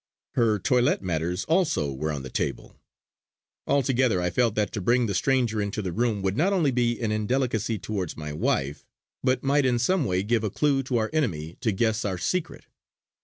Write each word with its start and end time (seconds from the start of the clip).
Her 0.33 0.57
toilet 0.57 1.03
matters 1.03 1.43
also 1.45 1.93
were 1.93 2.11
on 2.11 2.23
the 2.23 2.31
table. 2.31 2.75
Altogether 3.67 4.19
I 4.19 4.31
felt 4.31 4.55
that 4.55 4.71
to 4.73 4.81
bring 4.81 5.05
the 5.05 5.13
stranger 5.13 5.61
into 5.61 5.83
the 5.83 5.91
room 5.91 6.23
would 6.23 6.35
not 6.35 6.53
only 6.53 6.71
be 6.71 6.99
an 6.99 7.11
indelicacy 7.11 7.77
towards 7.77 8.17
my 8.17 8.33
wife, 8.33 8.83
but 9.23 9.43
might 9.43 9.63
in 9.63 9.77
some 9.77 10.05
way 10.05 10.23
give 10.23 10.43
a 10.43 10.49
clue 10.49 10.81
to 10.81 10.97
our 10.97 11.11
enemy 11.13 11.55
to 11.61 11.71
guess 11.71 12.03
our 12.03 12.17
secret. 12.17 12.65